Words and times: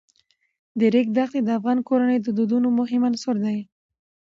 د 0.79 0.81
ریګ 0.93 1.07
دښتې 1.17 1.39
د 1.43 1.49
افغان 1.59 1.79
کورنیو 1.87 2.23
د 2.25 2.29
دودونو 2.37 2.67
مهم 2.79 3.01
عنصر 3.09 3.35
دی. 3.45 3.57